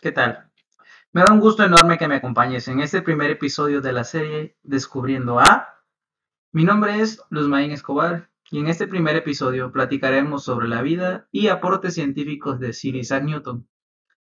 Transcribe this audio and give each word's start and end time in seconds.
¿qué 0.00 0.10
tal? 0.10 0.50
Me 1.12 1.22
da 1.22 1.32
un 1.32 1.38
gusto 1.38 1.62
enorme 1.62 1.96
que 1.96 2.08
me 2.08 2.16
acompañes 2.16 2.66
en 2.66 2.80
este 2.80 3.02
primer 3.02 3.30
episodio 3.30 3.80
de 3.80 3.92
la 3.92 4.02
serie 4.02 4.56
Descubriendo 4.64 5.38
a. 5.38 5.78
Mi 6.50 6.64
nombre 6.64 7.00
es 7.00 7.22
Luzmaín 7.30 7.70
Escobar 7.70 8.30
y 8.50 8.58
en 8.58 8.66
este 8.66 8.88
primer 8.88 9.14
episodio 9.14 9.70
platicaremos 9.70 10.42
sobre 10.42 10.66
la 10.66 10.82
vida 10.82 11.28
y 11.30 11.46
aportes 11.46 11.94
científicos 11.94 12.58
de 12.58 12.72
Sir 12.72 12.96
Isaac 12.96 13.22
Newton, 13.22 13.68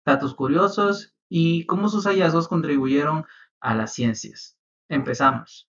datos 0.05 0.35
curiosos 0.35 1.15
y 1.29 1.65
cómo 1.65 1.89
sus 1.89 2.05
hallazgos 2.05 2.47
contribuyeron 2.47 3.25
a 3.59 3.73
las 3.73 3.91
ciencias. 3.91 4.55
Empezamos. 4.87 5.67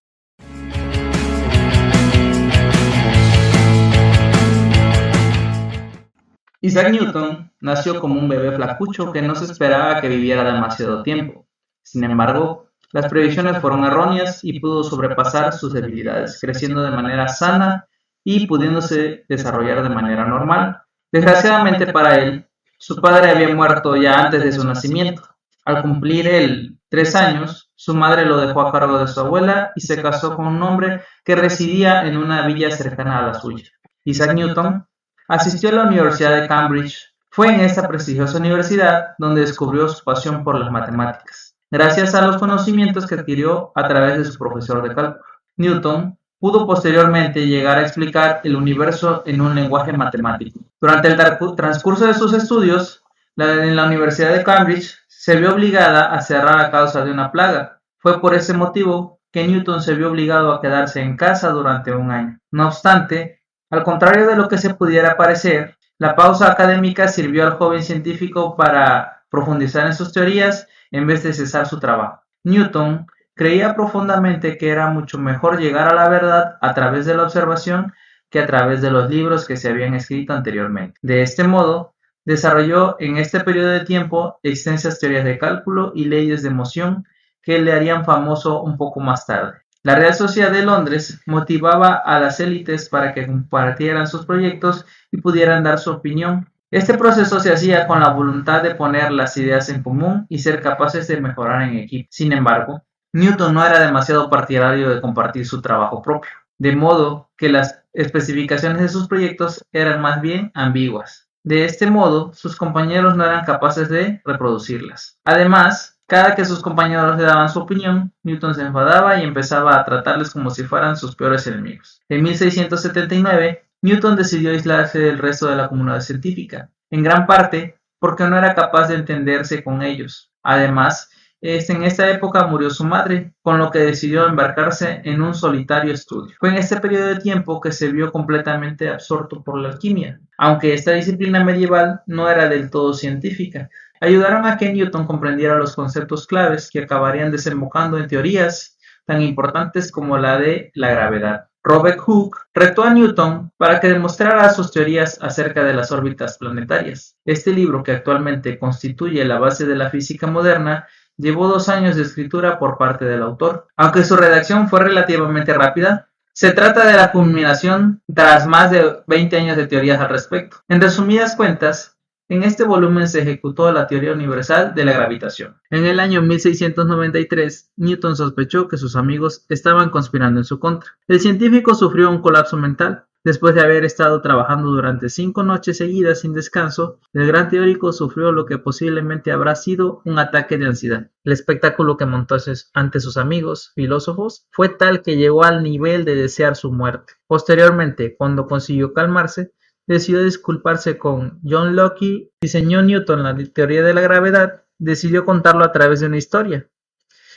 Isaac 6.64 6.92
Newton 6.92 7.52
nació 7.60 8.00
como 8.00 8.18
un 8.18 8.26
bebé 8.26 8.50
flacucho 8.56 9.12
que 9.12 9.20
no 9.20 9.34
se 9.34 9.44
esperaba 9.44 10.00
que 10.00 10.08
viviera 10.08 10.50
demasiado 10.50 11.02
tiempo. 11.02 11.46
Sin 11.82 12.04
embargo, 12.04 12.70
las 12.90 13.06
previsiones 13.10 13.58
fueron 13.58 13.84
erróneas 13.84 14.42
y 14.42 14.58
pudo 14.60 14.82
sobrepasar 14.82 15.52
sus 15.52 15.74
debilidades, 15.74 16.38
creciendo 16.40 16.82
de 16.82 16.90
manera 16.90 17.28
sana 17.28 17.86
y 18.24 18.46
pudiéndose 18.46 19.26
desarrollar 19.28 19.82
de 19.82 19.90
manera 19.90 20.24
normal. 20.24 20.80
Desgraciadamente 21.12 21.92
para 21.92 22.14
él, 22.14 22.46
su 22.78 22.96
padre 22.96 23.32
había 23.32 23.54
muerto 23.54 23.94
ya 23.96 24.22
antes 24.22 24.42
de 24.42 24.52
su 24.52 24.64
nacimiento. 24.64 25.22
Al 25.66 25.82
cumplir 25.82 26.26
él 26.26 26.78
tres 26.88 27.14
años, 27.14 27.72
su 27.74 27.92
madre 27.92 28.24
lo 28.24 28.38
dejó 28.38 28.62
a 28.62 28.72
cargo 28.72 29.00
de 29.00 29.08
su 29.08 29.20
abuela 29.20 29.72
y 29.76 29.82
se 29.82 30.00
casó 30.00 30.34
con 30.34 30.46
un 30.46 30.62
hombre 30.62 31.02
que 31.26 31.36
residía 31.36 32.06
en 32.06 32.16
una 32.16 32.46
villa 32.46 32.70
cercana 32.70 33.18
a 33.18 33.26
la 33.26 33.34
suya. 33.34 33.68
Isaac 34.02 34.32
Newton 34.32 34.86
Asistió 35.34 35.70
a 35.70 35.72
la 35.72 35.82
Universidad 35.88 36.40
de 36.40 36.46
Cambridge. 36.46 37.12
Fue 37.28 37.52
en 37.52 37.58
esta 37.58 37.88
prestigiosa 37.88 38.38
universidad 38.38 39.16
donde 39.18 39.40
descubrió 39.40 39.88
su 39.88 40.04
pasión 40.04 40.44
por 40.44 40.56
las 40.56 40.70
matemáticas, 40.70 41.56
gracias 41.68 42.14
a 42.14 42.24
los 42.24 42.36
conocimientos 42.36 43.04
que 43.04 43.16
adquirió 43.16 43.72
a 43.74 43.88
través 43.88 44.16
de 44.16 44.24
su 44.24 44.38
profesor 44.38 44.80
de 44.86 44.94
cálculo. 44.94 45.24
Newton 45.56 46.16
pudo 46.38 46.68
posteriormente 46.68 47.48
llegar 47.48 47.78
a 47.78 47.82
explicar 47.82 48.42
el 48.44 48.54
universo 48.54 49.24
en 49.26 49.40
un 49.40 49.56
lenguaje 49.56 49.92
matemático. 49.92 50.60
Durante 50.80 51.08
el 51.08 51.16
transcurso 51.56 52.06
de 52.06 52.14
sus 52.14 52.32
estudios 52.32 53.02
en 53.36 53.74
la 53.74 53.86
Universidad 53.86 54.32
de 54.32 54.44
Cambridge, 54.44 54.96
se 55.08 55.34
vio 55.34 55.52
obligada 55.52 56.14
a 56.14 56.20
cerrar 56.20 56.60
a 56.60 56.70
causa 56.70 57.04
de 57.04 57.10
una 57.10 57.32
plaga. 57.32 57.80
Fue 57.98 58.20
por 58.20 58.34
ese 58.34 58.54
motivo 58.54 59.18
que 59.32 59.48
Newton 59.48 59.82
se 59.82 59.96
vio 59.96 60.10
obligado 60.10 60.52
a 60.52 60.60
quedarse 60.60 61.00
en 61.00 61.16
casa 61.16 61.50
durante 61.50 61.92
un 61.92 62.12
año. 62.12 62.38
No 62.52 62.68
obstante, 62.68 63.40
al 63.74 63.82
contrario 63.82 64.28
de 64.28 64.36
lo 64.36 64.48
que 64.48 64.56
se 64.56 64.74
pudiera 64.74 65.16
parecer, 65.16 65.76
la 65.98 66.14
pausa 66.14 66.50
académica 66.50 67.08
sirvió 67.08 67.44
al 67.44 67.54
joven 67.54 67.82
científico 67.82 68.56
para 68.56 69.24
profundizar 69.28 69.86
en 69.86 69.94
sus 69.94 70.12
teorías 70.12 70.68
en 70.92 71.08
vez 71.08 71.24
de 71.24 71.32
cesar 71.32 71.66
su 71.66 71.80
trabajo. 71.80 72.22
Newton 72.44 73.06
creía 73.34 73.74
profundamente 73.74 74.56
que 74.56 74.70
era 74.70 74.86
mucho 74.90 75.18
mejor 75.18 75.58
llegar 75.58 75.88
a 75.88 75.94
la 75.94 76.08
verdad 76.08 76.56
a 76.60 76.72
través 76.72 77.04
de 77.04 77.16
la 77.16 77.24
observación 77.24 77.92
que 78.30 78.38
a 78.38 78.46
través 78.46 78.80
de 78.80 78.92
los 78.92 79.10
libros 79.10 79.44
que 79.44 79.56
se 79.56 79.70
habían 79.70 79.94
escrito 79.94 80.32
anteriormente. 80.32 80.98
De 81.02 81.22
este 81.22 81.42
modo, 81.42 81.94
desarrolló 82.24 82.94
en 83.00 83.16
este 83.16 83.40
periodo 83.40 83.70
de 83.70 83.84
tiempo 83.84 84.38
extensas 84.44 85.00
teorías 85.00 85.24
de 85.24 85.38
cálculo 85.38 85.90
y 85.96 86.04
leyes 86.04 86.44
de 86.44 86.50
moción 86.50 87.04
que 87.42 87.58
le 87.58 87.72
harían 87.72 88.04
famoso 88.04 88.62
un 88.62 88.76
poco 88.76 89.00
más 89.00 89.26
tarde. 89.26 89.63
La 89.84 89.96
Real 89.96 90.14
Sociedad 90.14 90.50
de 90.50 90.64
Londres 90.64 91.20
motivaba 91.26 91.96
a 91.96 92.18
las 92.18 92.40
élites 92.40 92.88
para 92.88 93.12
que 93.12 93.26
compartieran 93.26 94.06
sus 94.06 94.24
proyectos 94.24 94.86
y 95.12 95.18
pudieran 95.18 95.62
dar 95.62 95.78
su 95.78 95.90
opinión. 95.90 96.50
Este 96.70 96.94
proceso 96.94 97.38
se 97.38 97.52
hacía 97.52 97.86
con 97.86 98.00
la 98.00 98.08
voluntad 98.08 98.62
de 98.62 98.74
poner 98.74 99.12
las 99.12 99.36
ideas 99.36 99.68
en 99.68 99.82
común 99.82 100.24
y 100.30 100.38
ser 100.38 100.62
capaces 100.62 101.06
de 101.06 101.20
mejorar 101.20 101.64
en 101.64 101.76
equipo. 101.76 102.08
Sin 102.10 102.32
embargo, 102.32 102.82
Newton 103.12 103.52
no 103.52 103.62
era 103.62 103.78
demasiado 103.78 104.30
partidario 104.30 104.88
de 104.88 105.02
compartir 105.02 105.46
su 105.46 105.60
trabajo 105.60 106.00
propio, 106.00 106.30
de 106.56 106.74
modo 106.74 107.28
que 107.36 107.50
las 107.50 107.82
especificaciones 107.92 108.80
de 108.80 108.88
sus 108.88 109.06
proyectos 109.06 109.66
eran 109.70 110.00
más 110.00 110.22
bien 110.22 110.50
ambiguas. 110.54 111.28
De 111.42 111.66
este 111.66 111.90
modo, 111.90 112.32
sus 112.32 112.56
compañeros 112.56 113.16
no 113.16 113.24
eran 113.26 113.44
capaces 113.44 113.90
de 113.90 114.22
reproducirlas. 114.24 115.18
Además, 115.26 115.93
cada 116.06 116.34
que 116.34 116.44
sus 116.44 116.60
compañeros 116.60 117.16
le 117.16 117.24
daban 117.24 117.48
su 117.48 117.60
opinión, 117.60 118.12
Newton 118.22 118.54
se 118.54 118.62
enfadaba 118.62 119.18
y 119.18 119.24
empezaba 119.24 119.78
a 119.78 119.84
tratarles 119.84 120.30
como 120.30 120.50
si 120.50 120.64
fueran 120.64 120.96
sus 120.96 121.16
peores 121.16 121.46
enemigos. 121.46 122.00
En 122.08 122.22
1679, 122.22 123.64
Newton 123.82 124.16
decidió 124.16 124.50
aislarse 124.50 124.98
del 124.98 125.18
resto 125.18 125.46
de 125.46 125.56
la 125.56 125.68
comunidad 125.68 126.00
científica, 126.00 126.70
en 126.90 127.02
gran 127.02 127.26
parte 127.26 127.78
porque 127.98 128.24
no 128.24 128.36
era 128.36 128.54
capaz 128.54 128.88
de 128.88 128.96
entenderse 128.96 129.64
con 129.64 129.82
ellos. 129.82 130.30
Además, 130.42 131.10
en 131.40 131.82
esta 131.84 132.10
época 132.10 132.46
murió 132.46 132.70
su 132.70 132.84
madre, 132.84 133.34
con 133.42 133.58
lo 133.58 133.70
que 133.70 133.80
decidió 133.80 134.26
embarcarse 134.26 135.02
en 135.04 135.20
un 135.20 135.34
solitario 135.34 135.92
estudio. 135.92 136.34
Fue 136.40 136.48
en 136.48 136.56
este 136.56 136.80
periodo 136.80 137.08
de 137.08 137.20
tiempo 137.20 137.60
que 137.60 137.72
se 137.72 137.92
vio 137.92 138.10
completamente 138.10 138.88
absorto 138.88 139.42
por 139.42 139.58
la 139.58 139.68
alquimia, 139.68 140.20
aunque 140.38 140.72
esta 140.72 140.92
disciplina 140.92 141.44
medieval 141.44 142.00
no 142.06 142.30
era 142.30 142.48
del 142.48 142.70
todo 142.70 142.94
científica, 142.94 143.68
ayudaron 144.04 144.46
a 144.46 144.56
que 144.56 144.72
Newton 144.72 145.06
comprendiera 145.06 145.56
los 145.56 145.74
conceptos 145.74 146.26
claves 146.26 146.70
que 146.70 146.80
acabarían 146.80 147.32
desembocando 147.32 147.98
en 147.98 148.08
teorías 148.08 148.78
tan 149.06 149.22
importantes 149.22 149.90
como 149.90 150.16
la 150.18 150.38
de 150.38 150.70
la 150.74 150.90
gravedad. 150.90 151.48
Robert 151.62 151.98
Hooke 151.98 152.38
retó 152.52 152.84
a 152.84 152.90
Newton 152.90 153.50
para 153.56 153.80
que 153.80 153.88
demostrara 153.88 154.50
sus 154.50 154.70
teorías 154.70 155.18
acerca 155.22 155.64
de 155.64 155.72
las 155.72 155.90
órbitas 155.92 156.36
planetarias. 156.36 157.16
Este 157.24 157.52
libro, 157.52 157.82
que 157.82 157.92
actualmente 157.92 158.58
constituye 158.58 159.24
la 159.24 159.38
base 159.38 159.64
de 159.64 159.74
la 159.74 159.88
física 159.88 160.26
moderna, 160.26 160.86
llevó 161.16 161.48
dos 161.48 161.70
años 161.70 161.96
de 161.96 162.02
escritura 162.02 162.58
por 162.58 162.76
parte 162.76 163.06
del 163.06 163.22
autor. 163.22 163.66
Aunque 163.76 164.04
su 164.04 164.16
redacción 164.16 164.68
fue 164.68 164.80
relativamente 164.80 165.54
rápida, 165.54 166.10
se 166.34 166.50
trata 166.50 166.84
de 166.86 166.94
la 166.94 167.12
culminación 167.12 168.02
tras 168.12 168.46
más 168.46 168.70
de 168.70 168.96
20 169.06 169.36
años 169.36 169.56
de 169.56 169.66
teorías 169.66 170.00
al 170.00 170.08
respecto. 170.08 170.58
En 170.68 170.80
resumidas 170.80 171.36
cuentas, 171.36 171.93
en 172.28 172.42
este 172.42 172.64
volumen 172.64 173.08
se 173.08 173.20
ejecutó 173.20 173.70
la 173.70 173.86
teoría 173.86 174.12
universal 174.12 174.74
de 174.74 174.84
la 174.84 174.92
gravitación. 174.92 175.56
En 175.70 175.84
el 175.84 176.00
año 176.00 176.22
1693, 176.22 177.72
Newton 177.76 178.16
sospechó 178.16 178.66
que 178.66 178.78
sus 178.78 178.96
amigos 178.96 179.44
estaban 179.48 179.90
conspirando 179.90 180.40
en 180.40 180.44
su 180.44 180.58
contra. 180.58 180.92
El 181.06 181.20
científico 181.20 181.74
sufrió 181.74 182.10
un 182.10 182.22
colapso 182.22 182.56
mental. 182.56 183.04
Después 183.24 183.54
de 183.54 183.62
haber 183.62 183.86
estado 183.86 184.20
trabajando 184.20 184.68
durante 184.70 185.08
cinco 185.08 185.42
noches 185.42 185.78
seguidas 185.78 186.20
sin 186.20 186.34
descanso, 186.34 187.00
el 187.14 187.26
gran 187.26 187.48
teórico 187.48 187.90
sufrió 187.90 188.32
lo 188.32 188.44
que 188.44 188.58
posiblemente 188.58 189.32
habrá 189.32 189.54
sido 189.54 190.02
un 190.04 190.18
ataque 190.18 190.58
de 190.58 190.66
ansiedad. 190.66 191.10
El 191.24 191.32
espectáculo 191.32 191.96
que 191.96 192.04
montó 192.04 192.36
ante 192.74 193.00
sus 193.00 193.16
amigos 193.16 193.72
filósofos 193.74 194.46
fue 194.50 194.68
tal 194.68 195.00
que 195.00 195.16
llegó 195.16 195.42
al 195.44 195.62
nivel 195.62 196.04
de 196.04 196.16
desear 196.16 196.54
su 196.54 196.70
muerte. 196.70 197.14
Posteriormente, 197.26 198.14
cuando 198.14 198.46
consiguió 198.46 198.92
calmarse, 198.92 199.52
decidió 199.86 200.22
disculparse 200.22 200.98
con 200.98 201.40
John 201.44 201.76
Locke, 201.76 202.30
diseñó 202.40 202.82
Newton 202.82 203.22
la 203.22 203.36
teoría 203.52 203.82
de 203.82 203.94
la 203.94 204.00
gravedad, 204.00 204.64
decidió 204.78 205.24
contarlo 205.24 205.64
a 205.64 205.72
través 205.72 206.00
de 206.00 206.06
una 206.06 206.16
historia. 206.16 206.68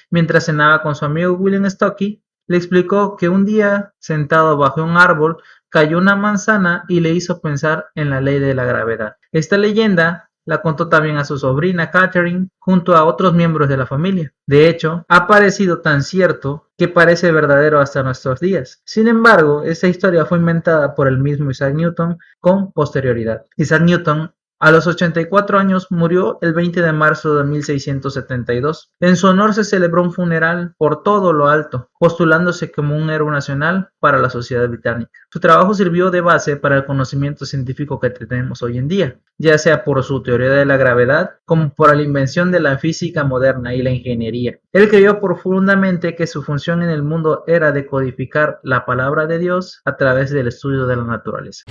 Mientras 0.10 0.46
cenaba 0.46 0.82
con 0.82 0.96
su 0.96 1.06
amigo 1.06 1.34
William 1.34 1.70
Stocky, 1.70 2.24
le 2.48 2.58
explicó 2.58 3.18
que 3.18 3.28
un 3.28 3.46
día, 3.46 3.94
sentado 4.00 4.58
bajo 4.58 4.82
un 4.82 4.98
árbol, 4.98 5.38
cayó 5.70 5.98
una 5.98 6.16
manzana 6.16 6.86
y 6.88 7.02
le 7.02 7.12
hizo 7.12 7.42
pensar 7.42 7.88
en 7.94 8.10
la 8.10 8.22
ley 8.22 8.40
de 8.40 8.56
la 8.56 8.64
gravedad. 8.64 9.18
Esta 9.34 9.58
leyenda 9.58 10.27
la 10.48 10.62
contó 10.62 10.88
también 10.88 11.18
a 11.18 11.26
su 11.26 11.38
sobrina 11.38 11.92
Catherine 11.92 12.48
junto 12.58 12.96
a 12.96 13.04
otros 13.04 13.34
miembros 13.34 13.68
de 13.70 13.78
la 13.78 13.86
familia. 13.86 14.34
De 14.48 14.70
hecho, 14.70 15.06
ha 15.10 15.28
parecido 15.28 15.82
tan 15.82 16.02
cierto 16.02 16.70
que 16.78 16.88
parece 16.88 17.32
verdadero 17.32 17.80
hasta 17.80 18.02
nuestros 18.02 18.40
días. 18.40 18.82
Sin 18.86 19.08
embargo, 19.08 19.64
esta 19.64 19.88
historia 19.88 20.26
fue 20.26 20.38
inventada 20.38 20.96
por 20.96 21.08
el 21.08 21.18
mismo 21.18 21.52
Isaac 21.52 21.74
Newton 21.76 22.18
con 22.40 22.72
posterioridad. 22.72 23.46
Isaac 23.58 23.82
Newton 23.82 24.32
a 24.60 24.72
los 24.72 24.88
84 24.88 25.60
años 25.60 25.88
murió 25.92 26.40
el 26.42 26.54
20 26.54 26.82
de 26.82 26.92
marzo 26.92 27.36
de 27.36 27.44
1672. 27.44 28.92
En 29.00 29.16
su 29.16 29.28
honor 29.28 29.54
se 29.54 29.64
celebró 29.64 30.02
un 30.02 30.14
funeral 30.14 30.74
por 30.78 31.04
todo 31.04 31.32
lo 31.32 31.48
alto, 31.48 31.90
postulándose 32.00 32.72
como 32.72 32.98
un 32.98 33.10
héroe 33.10 33.32
nacional 33.32 33.90
para 34.00 34.18
la 34.18 34.30
sociedad 34.30 34.68
británica. 34.68 35.12
Su 35.32 35.40
trabajo 35.40 35.74
sirvió 35.74 36.10
de 36.10 36.22
base 36.22 36.58
para 36.58 36.78
el 36.78 36.86
conocimiento 36.86 37.46
científico 37.46 38.00
que 38.00 38.10
tenemos 38.10 38.64
hoy 38.64 38.78
en 38.78 38.88
día, 38.88 39.20
ya 39.38 39.58
sea 39.58 39.84
por 39.84 40.04
su 40.04 40.24
teoría 40.24 40.50
de 40.50 40.66
la 40.66 40.78
gravedad 40.78 41.36
como 41.46 41.74
por 41.74 41.96
la 41.96 42.02
invención 42.02 42.52
de 42.52 42.60
la 42.60 42.78
física 42.80 43.24
moderna 43.24 43.76
y 43.76 43.84
la 43.84 43.92
ingeniería. 43.92 44.60
Él 44.74 44.90
creyó 44.90 45.20
profundamente 45.20 46.16
que 46.16 46.26
su 46.26 46.42
función 46.42 46.82
en 46.82 46.90
el 46.90 47.04
mundo 47.04 47.44
era 47.46 47.72
de 47.72 47.86
codificar 47.86 48.60
la 48.64 48.86
palabra 48.86 49.28
de 49.28 49.38
Dios 49.38 49.82
a 49.86 49.98
través 49.98 50.32
del 50.32 50.48
estudio 50.48 50.88
de 50.88 50.96
la 50.96 51.04
naturaleza. 51.04 51.64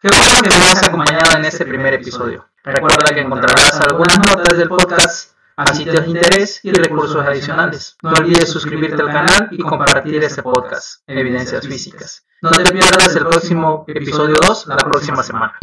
Que 0.00 0.08
me 0.08 0.16
has 0.16 0.82
acompañado 0.82 1.38
en 1.38 1.44
este 1.46 1.64
primer 1.64 1.94
episodio. 1.94 2.46
Recuerda 2.62 3.14
que 3.14 3.20
encontrarás 3.20 3.80
algunas 3.80 4.18
notas 4.18 4.58
del 4.58 4.68
podcast 4.68 5.32
a 5.56 5.72
sitios 5.74 6.02
de 6.02 6.10
interés 6.10 6.60
y 6.64 6.70
recursos 6.72 7.24
adicionales. 7.24 7.96
No 8.02 8.10
olvides 8.10 8.50
suscribirte 8.50 9.00
al 9.00 9.08
canal 9.08 9.48
y 9.52 9.62
compartir 9.62 10.22
este 10.22 10.42
podcast, 10.42 11.00
Evidencias 11.06 11.66
Físicas. 11.66 12.26
No 12.42 12.50
te 12.50 12.70
pierdas 12.70 13.16
el 13.16 13.26
próximo 13.26 13.84
episodio 13.88 14.34
2 14.46 14.66
la 14.66 14.76
próxima 14.76 15.22
semana. 15.22 15.58